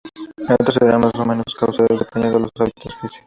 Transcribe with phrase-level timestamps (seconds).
[0.59, 3.19] Estos serán más o menos acusados dependiendo de los hábitos físicos.